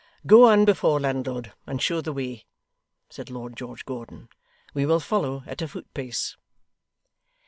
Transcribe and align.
'Go 0.25 0.45
on 0.45 0.65
before, 0.65 0.99
landlord, 0.99 1.53
and 1.67 1.79
show 1.79 2.01
the 2.01 2.11
way,' 2.11 2.45
said 3.07 3.29
Lord 3.29 3.55
George 3.55 3.85
Gordon; 3.85 4.29
'we 4.73 4.87
will 4.87 4.99
follow 4.99 5.43
at 5.45 5.61
a 5.61 5.67
footpace. 5.67 6.35